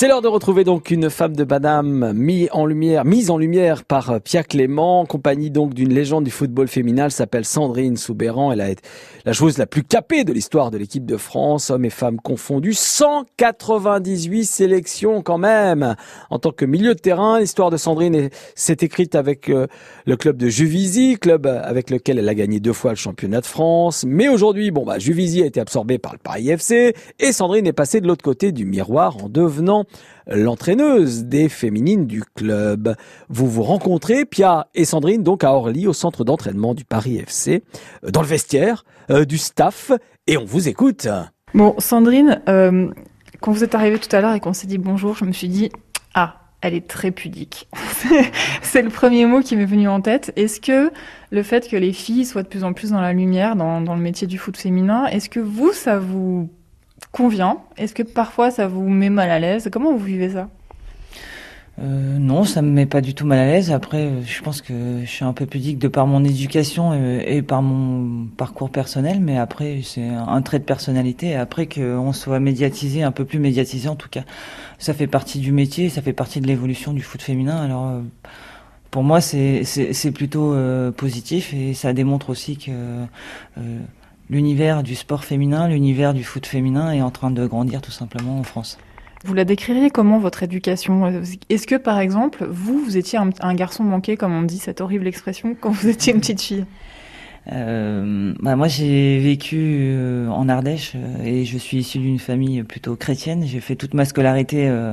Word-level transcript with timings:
C'est 0.00 0.08
l'heure 0.08 0.22
de 0.22 0.28
retrouver 0.28 0.64
donc 0.64 0.90
une 0.90 1.10
femme 1.10 1.36
de 1.36 1.44
Banam 1.44 2.14
mise 2.14 2.48
en 2.52 2.64
lumière, 2.64 3.04
mise 3.04 3.30
en 3.30 3.36
lumière 3.36 3.84
par 3.84 4.12
euh, 4.12 4.18
Pierre 4.18 4.46
Clément, 4.46 5.04
compagnie 5.04 5.50
donc 5.50 5.74
d'une 5.74 5.92
légende 5.92 6.24
du 6.24 6.30
football 6.30 6.68
féminin. 6.68 7.04
Elle 7.04 7.10
s'appelle 7.10 7.44
Sandrine 7.44 7.98
Soubéran. 7.98 8.50
Elle 8.50 8.62
a 8.62 8.70
été 8.70 8.82
la 9.26 9.32
joueuse 9.32 9.58
la 9.58 9.66
plus 9.66 9.82
capée 9.82 10.24
de 10.24 10.32
l'histoire 10.32 10.70
de 10.70 10.78
l'équipe 10.78 11.04
de 11.04 11.18
France, 11.18 11.68
hommes 11.68 11.84
et 11.84 11.90
femmes 11.90 12.18
confondus. 12.18 12.72
198 12.72 14.46
sélections 14.46 15.20
quand 15.20 15.36
même. 15.36 15.94
En 16.30 16.38
tant 16.38 16.52
que 16.52 16.64
milieu 16.64 16.94
de 16.94 17.00
terrain, 17.00 17.38
l'histoire 17.38 17.68
de 17.68 17.76
Sandrine 17.76 18.30
s'est 18.54 18.78
écrite 18.80 19.14
avec 19.14 19.50
euh, 19.50 19.66
le 20.06 20.16
club 20.16 20.38
de 20.38 20.48
Juvisy, 20.48 21.18
club 21.20 21.46
avec 21.46 21.90
lequel 21.90 22.18
elle 22.18 22.28
a 22.30 22.34
gagné 22.34 22.58
deux 22.58 22.72
fois 22.72 22.92
le 22.92 22.96
championnat 22.96 23.42
de 23.42 23.46
France. 23.46 24.06
Mais 24.08 24.28
aujourd'hui, 24.28 24.70
bon 24.70 24.86
bah 24.86 24.98
Juvisy 24.98 25.42
a 25.42 25.44
été 25.44 25.60
absorbé 25.60 25.98
par 25.98 26.14
le 26.14 26.18
Paris 26.20 26.48
FC 26.48 26.94
et 27.18 27.32
Sandrine 27.32 27.66
est 27.66 27.74
passée 27.74 28.00
de 28.00 28.06
l'autre 28.06 28.24
côté 28.24 28.50
du 28.50 28.64
miroir 28.64 29.22
en 29.22 29.28
devenant 29.28 29.84
l'entraîneuse 30.26 31.24
des 31.24 31.48
féminines 31.48 32.06
du 32.06 32.22
club. 32.22 32.94
Vous 33.28 33.48
vous 33.48 33.62
rencontrez, 33.62 34.24
Pia 34.24 34.68
et 34.74 34.84
Sandrine, 34.84 35.22
donc 35.22 35.44
à 35.44 35.52
Orly, 35.52 35.86
au 35.86 35.92
centre 35.92 36.24
d'entraînement 36.24 36.74
du 36.74 36.84
Paris 36.84 37.18
FC, 37.18 37.64
euh, 38.04 38.10
dans 38.10 38.22
le 38.22 38.26
vestiaire 38.26 38.84
euh, 39.10 39.24
du 39.24 39.38
staff, 39.38 39.92
et 40.26 40.36
on 40.36 40.44
vous 40.44 40.68
écoute. 40.68 41.08
Bon, 41.54 41.74
Sandrine, 41.78 42.40
euh, 42.48 42.88
quand 43.40 43.52
vous 43.52 43.64
êtes 43.64 43.74
arrivée 43.74 43.98
tout 43.98 44.14
à 44.14 44.20
l'heure 44.20 44.34
et 44.34 44.40
qu'on 44.40 44.52
s'est 44.52 44.66
dit 44.66 44.78
bonjour, 44.78 45.16
je 45.16 45.24
me 45.24 45.32
suis 45.32 45.48
dit, 45.48 45.70
ah, 46.14 46.36
elle 46.60 46.74
est 46.74 46.86
très 46.86 47.10
pudique. 47.10 47.68
C'est 48.62 48.82
le 48.82 48.90
premier 48.90 49.26
mot 49.26 49.40
qui 49.40 49.56
m'est 49.56 49.64
venu 49.64 49.88
en 49.88 50.00
tête. 50.00 50.32
Est-ce 50.36 50.60
que 50.60 50.92
le 51.30 51.42
fait 51.42 51.68
que 51.68 51.76
les 51.76 51.92
filles 51.92 52.24
soient 52.24 52.42
de 52.42 52.48
plus 52.48 52.64
en 52.64 52.72
plus 52.72 52.90
dans 52.90 53.00
la 53.00 53.12
lumière 53.12 53.56
dans, 53.56 53.80
dans 53.80 53.94
le 53.94 54.02
métier 54.02 54.26
du 54.26 54.38
foot 54.38 54.56
féminin, 54.56 55.06
est-ce 55.06 55.28
que 55.30 55.40
vous, 55.40 55.72
ça 55.72 55.98
vous 55.98 56.50
convient 57.12 57.58
Est-ce 57.76 57.94
que 57.94 58.02
parfois 58.02 58.50
ça 58.50 58.66
vous 58.66 58.88
met 58.88 59.10
mal 59.10 59.30
à 59.30 59.38
l'aise? 59.38 59.68
Comment 59.72 59.92
vous 59.92 60.04
vivez 60.04 60.30
ça? 60.30 60.48
Euh, 61.78 62.18
non, 62.18 62.44
ça 62.44 62.60
me 62.60 62.70
met 62.70 62.84
pas 62.84 63.00
du 63.00 63.14
tout 63.14 63.26
mal 63.26 63.38
à 63.38 63.46
l'aise. 63.46 63.72
Après, 63.72 64.10
je 64.24 64.42
pense 64.42 64.60
que 64.60 65.00
je 65.02 65.08
suis 65.08 65.24
un 65.24 65.32
peu 65.32 65.46
pudique 65.46 65.78
de 65.78 65.88
par 65.88 66.06
mon 66.06 66.24
éducation 66.24 66.92
et, 66.92 67.40
par 67.42 67.62
mon 67.62 68.26
parcours 68.26 68.70
personnel, 68.70 69.20
mais 69.20 69.38
après, 69.38 69.80
c'est 69.82 70.06
un 70.08 70.42
trait 70.42 70.58
de 70.58 70.64
personnalité. 70.64 71.36
Après 71.36 71.66
qu'on 71.66 72.12
soit 72.12 72.40
médiatisé, 72.40 73.02
un 73.02 73.12
peu 73.12 73.24
plus 73.24 73.38
médiatisé 73.38 73.88
en 73.88 73.96
tout 73.96 74.10
cas, 74.10 74.24
ça 74.78 74.92
fait 74.92 75.06
partie 75.06 75.38
du 75.38 75.52
métier, 75.52 75.88
ça 75.88 76.02
fait 76.02 76.12
partie 76.12 76.40
de 76.40 76.46
l'évolution 76.46 76.92
du 76.92 77.02
foot 77.02 77.22
féminin. 77.22 77.56
Alors, 77.62 77.86
euh, 77.86 78.00
pour 78.90 79.02
moi, 79.02 79.20
c'est 79.22 80.12
plutôt 80.12 80.52
euh, 80.52 80.90
positif 80.90 81.54
et 81.54 81.72
ça 81.74 81.92
démontre 81.94 82.28
aussi 82.30 82.58
que 82.58 82.72
l'univers 84.30 84.82
du 84.82 84.94
sport 84.94 85.24
féminin, 85.24 85.68
l'univers 85.68 86.14
du 86.14 86.24
foot 86.24 86.46
féminin 86.46 86.92
est 86.92 87.02
en 87.02 87.10
train 87.10 87.30
de 87.30 87.46
grandir 87.46 87.82
tout 87.82 87.90
simplement 87.90 88.38
en 88.38 88.44
France. 88.44 88.78
Vous 89.24 89.34
la 89.34 89.44
décririez 89.44 89.90
comment 89.90 90.18
votre 90.18 90.42
éducation? 90.42 91.22
Est-ce 91.50 91.66
que 91.66 91.74
par 91.74 91.98
exemple, 91.98 92.46
vous, 92.48 92.78
vous 92.78 92.96
étiez 92.96 93.18
un, 93.18 93.54
garçon 93.54 93.84
manqué, 93.84 94.16
comme 94.16 94.32
on 94.32 94.42
dit 94.42 94.58
cette 94.58 94.80
horrible 94.80 95.06
expression, 95.06 95.54
quand 95.60 95.70
vous 95.70 95.88
étiez 95.88 96.14
une 96.14 96.20
petite 96.20 96.40
fille? 96.40 96.64
Euh, 97.50 98.34
bah 98.38 98.54
moi 98.54 98.68
j'ai 98.68 99.18
vécu 99.18 99.56
euh, 99.58 100.28
en 100.28 100.50
Ardèche 100.50 100.92
euh, 100.94 101.24
et 101.24 101.46
je 101.46 101.56
suis 101.56 101.78
issu 101.78 101.98
d'une 101.98 102.18
famille 102.18 102.62
plutôt 102.62 102.96
chrétienne. 102.96 103.44
J'ai 103.46 103.60
fait 103.60 103.76
toute 103.76 103.94
ma 103.94 104.04
scolarité 104.04 104.68
euh, 104.68 104.92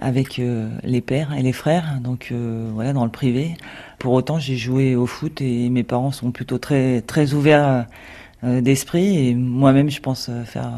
avec 0.00 0.40
les 0.84 1.00
pères 1.00 1.34
et 1.36 1.42
les 1.42 1.52
frères, 1.52 1.98
donc 2.00 2.32
voilà 2.72 2.92
dans 2.92 3.04
le 3.04 3.10
privé. 3.10 3.56
Pour 3.98 4.12
autant 4.12 4.38
j'ai 4.38 4.56
joué 4.56 4.94
au 4.94 5.06
foot 5.06 5.40
et 5.40 5.68
mes 5.70 5.82
parents 5.82 6.12
sont 6.12 6.30
plutôt 6.30 6.58
très 6.58 7.00
très 7.00 7.34
ouverts 7.34 7.86
d'esprit 8.42 9.28
et 9.28 9.34
moi-même 9.34 9.90
je 9.90 10.00
pense 10.00 10.28
euh, 10.28 10.44
faire 10.44 10.70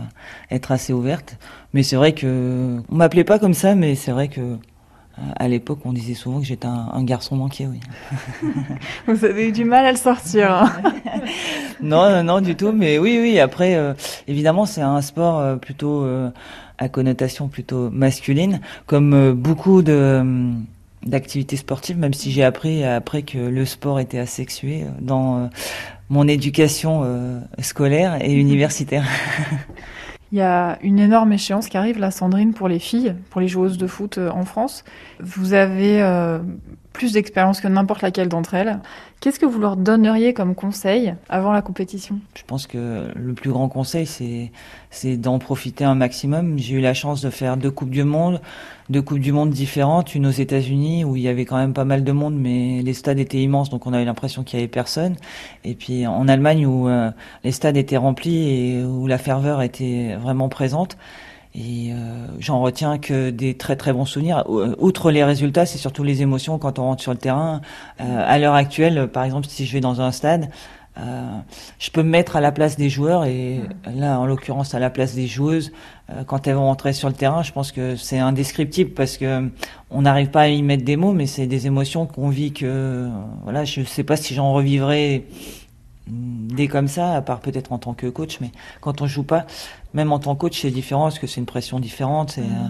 être 0.51 0.73
assez 0.73 0.93
ouverte 0.93 1.37
mais 1.75 1.83
c'est 1.83 1.97
vrai 1.97 2.13
que 2.13 2.81
on 2.91 2.95
m'appelait 2.95 3.25
pas 3.25 3.39
comme 3.39 3.55
ça 3.55 3.75
mais 3.75 3.95
c'est 3.95 4.13
vrai 4.13 4.29
que 4.29 4.41
euh, 4.41 5.23
à 5.37 5.49
l'époque, 5.49 5.81
on 5.85 5.93
disait 5.93 6.15
souvent 6.15 6.39
que 6.39 6.47
j'étais 6.47 6.69
un, 6.69 7.03
garçon 7.03 7.35
manqué, 7.35 7.67
oui. 7.67 7.81
Vous 9.07 9.25
avez 9.25 9.49
eu 9.49 9.53
du 9.53 9.65
mal 9.65 9.85
à 9.85 9.91
le 9.91 9.99
sortir. 9.99 10.53
Hein. 10.53 10.73
non, 11.83 12.09
non, 12.11 12.23
non, 12.23 12.41
du 12.41 12.55
tout. 12.55 12.73
Mais 12.73 12.99
oui, 12.99 13.19
oui. 13.21 13.41
Après, 13.41 13.77
évidemment, 14.29 14.67
c'est 14.67 14.81
un 14.83 15.03
sport 15.03 15.59
plutôt 15.59 16.07
à 16.79 16.89
connotation 16.89 17.49
plutôt 17.49 17.91
masculine, 17.91 18.61
comme 18.87 19.33
beaucoup 19.33 19.83
de 19.83 20.23
d'activités 21.05 21.57
sportives, 21.57 21.99
même 21.99 22.15
si 22.15 22.31
j'ai 22.31 22.45
appris 22.45 22.85
après 22.85 23.23
que 23.23 23.39
le 23.39 23.65
sport 23.65 24.01
était 24.01 24.19
asexué 24.19 24.85
dans 25.01 25.49
mon 26.11 26.27
éducation 26.27 27.03
euh, 27.05 27.41
scolaire 27.61 28.19
et 28.21 28.35
universitaire. 28.35 29.05
Il 30.33 30.39
y 30.39 30.43
a 30.43 30.79
une 30.83 30.99
énorme 30.99 31.33
échéance 31.33 31.69
qui 31.69 31.77
arrive, 31.77 31.99
la 31.99 32.11
Sandrine, 32.11 32.53
pour 32.53 32.69
les 32.69 32.79
filles, 32.79 33.15
pour 33.31 33.41
les 33.41 33.49
joueuses 33.49 33.79
de 33.79 33.87
foot 33.87 34.19
euh, 34.19 34.31
en 34.31 34.45
France. 34.45 34.85
Vous 35.21 35.55
avez 35.55 36.03
euh, 36.03 36.39
plus 36.93 37.13
d'expérience 37.13 37.61
que 37.61 37.69
n'importe 37.69 38.03
laquelle 38.03 38.29
d'entre 38.29 38.55
elles. 38.55 38.81
Qu'est-ce 39.21 39.39
que 39.39 39.47
vous 39.47 39.61
leur 39.61 39.77
donneriez 39.77 40.35
comme 40.35 40.55
conseil 40.55 41.15
avant 41.29 41.53
la 41.53 41.63
compétition? 41.63 42.19
Je 42.35 42.43
pense 42.47 42.67
que 42.67 43.09
le 43.15 43.35
plus 43.35 43.51
grand 43.51 43.69
conseil, 43.69 44.07
c'est, 44.07 45.17
d'en 45.17 45.39
profiter 45.39 45.85
un 45.85 45.95
maximum. 45.95 46.59
J'ai 46.59 46.77
eu 46.77 46.81
la 46.81 46.95
chance 46.95 47.21
de 47.21 47.31
faire 47.31 47.57
deux 47.57 47.71
Coupes 47.71 47.91
du 47.91 48.03
Monde, 48.03 48.41
deux 48.89 49.03
Coupes 49.03 49.21
du 49.21 49.33
Monde 49.33 49.51
différentes, 49.51 50.15
une 50.15 50.27
aux 50.27 50.31
États-Unis 50.31 51.05
où 51.05 51.17
il 51.17 51.23
y 51.23 51.29
avait 51.29 51.45
quand 51.45 51.59
même 51.59 51.75
pas 51.75 51.85
mal 51.85 52.03
de 52.03 52.13
monde, 52.13 52.35
mais 52.35 52.83
les 52.83 52.95
stades 52.95 53.19
étaient 53.19 53.43
immenses, 53.43 53.71
donc 53.71 53.87
on 53.87 53.93
avait 53.93 54.07
l'impression 54.07 54.43
qu'il 54.43 54.59
y 54.59 54.63
avait 54.63 54.69
personne. 54.69 55.17
Et 55.65 55.75
puis 55.75 56.07
en 56.07 56.27
Allemagne 56.27 56.67
où 56.67 56.89
euh, 56.89 57.11
les 57.45 57.53
stades 57.53 57.77
étaient 57.77 57.99
remplis 57.99 58.49
et 58.49 58.85
où 58.85 59.07
la 59.07 59.19
ferveur 59.19 59.63
était 59.63 60.17
vraiment 60.17 60.49
présente. 60.49 60.97
Et 61.55 61.91
euh, 61.93 62.10
j'en 62.41 62.61
retiens 62.61 62.99
que 62.99 63.31
des 63.31 63.55
très 63.55 63.77
très 63.77 63.93
bons 63.93 64.07
souvenirs. 64.07 64.45
Outre 64.79 65.11
les 65.11 65.23
résultats, 65.23 65.67
c'est 65.67 65.79
surtout 65.79 66.03
les 66.03 66.23
émotions 66.23 66.59
quand 66.59 66.79
on 66.79 66.85
rentre 66.85 67.03
sur 67.03 67.13
le 67.13 67.19
terrain. 67.19 67.61
Euh, 68.01 68.25
à 68.27 68.39
l'heure 68.39 68.55
actuelle, 68.55 69.09
par 69.09 69.25
exemple, 69.25 69.47
si 69.49 69.67
je 69.67 69.73
vais 69.73 69.81
dans 69.81 70.01
un 70.01 70.11
stade, 70.11 70.51
euh, 70.99 71.39
je 71.79 71.91
peux 71.91 72.03
me 72.03 72.11
mettre 72.11 72.35
à 72.37 72.41
la 72.41 72.51
place 72.51 72.77
des 72.77 72.91
joueurs 72.91 73.25
et 73.25 73.61
là, 73.95 74.19
en 74.19 74.27
l'occurrence, 74.27 74.75
à 74.75 74.81
la 74.81 74.91
place 74.91 75.15
des 75.15 75.29
joueuses, 75.29 75.71
euh, 76.11 76.25
quand 76.25 76.47
elles 76.47 76.57
vont 76.57 76.67
rentrer 76.67 76.93
sur 76.93 77.09
le 77.09 77.15
terrain, 77.15 77.43
je 77.43 77.53
pense 77.53 77.71
que 77.71 77.95
c'est 77.95 78.19
indescriptible 78.19 78.91
parce 78.91 79.17
que 79.17 79.51
on 79.91 80.03
n'arrive 80.03 80.31
pas 80.31 80.43
à 80.43 80.49
y 80.49 80.63
mettre 80.63 80.85
des 80.85 80.97
mots, 80.97 81.13
mais 81.13 81.27
c'est 81.27 81.47
des 81.47 81.67
émotions 81.67 82.07
qu'on 82.07 82.29
vit 82.29 82.53
que 82.53 83.09
voilà, 83.45 83.65
je 83.65 83.83
sais 83.83 84.05
pas 84.05 84.17
si 84.17 84.35
j'en 84.35 84.53
revivrai 84.53 85.27
dès 86.55 86.69
comme 86.69 86.89
ça, 86.89 87.15
à 87.15 87.23
part 87.23 87.41
peut-être 87.41 87.73
en 87.73 87.79
tant 87.79 87.95
que 87.95 88.07
coach, 88.07 88.39
mais 88.41 88.51
quand 88.81 89.03
on 89.03 89.07
joue 89.07 89.23
pas, 89.23 89.47
même 89.95 90.13
en 90.13 90.19
tant 90.19 90.35
que 90.35 90.41
coach, 90.41 90.61
c'est 90.61 90.71
différent 90.71 91.05
parce 91.05 91.19
que 91.19 91.27
c'est 91.27 91.41
une 91.41 91.47
pression 91.47 91.81
différente, 91.81 92.33
c'est 92.33 92.43
mm. 92.43 92.45
euh, 92.45 92.69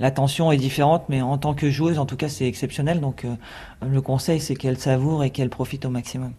la 0.00 0.10
tension 0.10 0.52
est 0.52 0.56
différente, 0.56 1.04
mais 1.08 1.22
en 1.22 1.38
tant 1.38 1.54
que 1.54 1.70
joueuse, 1.70 1.98
en 1.98 2.06
tout 2.06 2.16
cas, 2.16 2.28
c'est 2.28 2.46
exceptionnel. 2.46 3.00
Donc, 3.00 3.24
euh, 3.24 3.34
le 3.86 4.00
conseil, 4.00 4.40
c'est 4.40 4.54
qu'elle 4.54 4.78
savoure 4.78 5.24
et 5.24 5.30
qu'elle 5.30 5.50
profite 5.50 5.84
au 5.84 5.90
maximum. 5.90 6.32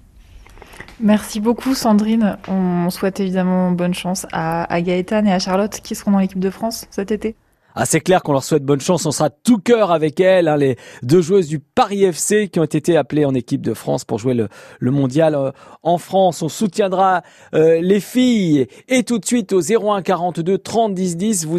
Merci 1.00 1.40
beaucoup, 1.40 1.76
Sandrine. 1.76 2.38
On 2.48 2.90
souhaite 2.90 3.20
évidemment 3.20 3.72
bonne 3.72 3.94
chance 3.94 4.26
à, 4.32 4.72
à 4.74 4.82
Gaëtan 4.82 5.26
et 5.26 5.32
à 5.32 5.40
Charlotte 5.40 5.80
qui 5.82 5.96
seront 5.96 6.12
dans 6.12 6.20
l'équipe 6.20 6.40
de 6.40 6.50
France 6.50 6.88
cet 6.90 7.12
été. 7.12 7.36
Ah, 7.76 7.86
c'est 7.86 8.02
clair 8.02 8.22
qu'on 8.22 8.34
leur 8.34 8.44
souhaite 8.44 8.64
bonne 8.64 8.82
chance. 8.82 9.06
On 9.06 9.12
sera 9.12 9.30
tout 9.30 9.58
cœur 9.58 9.92
avec 9.92 10.20
elles, 10.20 10.48
hein, 10.48 10.58
les 10.58 10.78
deux 11.02 11.22
joueuses 11.22 11.48
du 11.48 11.60
Paris 11.60 12.04
FC 12.04 12.48
qui 12.48 12.60
ont 12.60 12.66
été 12.66 12.98
appelées 12.98 13.26
en 13.26 13.34
équipe 13.34 13.62
de 13.62 13.74
France 13.74 14.06
pour 14.06 14.20
jouer 14.20 14.36
le, 14.36 14.48
le 14.80 14.92
mondial 14.92 15.34
euh, 15.34 15.52
en 15.82 15.98
France. 15.98 16.42
On 16.44 16.50
soutiendra 16.50 17.24
euh, 17.56 17.82
les 17.82 18.00
filles 18.00 18.68
et 18.90 19.04
tout 19.04 19.18
de 19.18 19.26
suite 19.26 19.54
au 19.54 19.62
01 19.62 20.04
42 20.04 20.58
30 20.60 20.94
10 20.94 21.18
10. 21.18 21.46
Vous 21.46 21.52